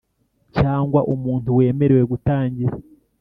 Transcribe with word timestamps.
cyangwa 0.57 0.99
umuntu 1.13 1.49
wemerewe 1.57 2.03
gutangira. 2.11 2.73